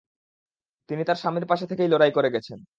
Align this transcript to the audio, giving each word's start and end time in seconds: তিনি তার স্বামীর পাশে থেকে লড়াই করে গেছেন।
তিনি 0.89 1.03
তার 1.03 1.15
স্বামীর 1.15 1.45
পাশে 1.45 1.65
থেকে 1.67 1.83
লড়াই 1.87 2.11
করে 2.11 2.29
গেছেন। 2.29 2.61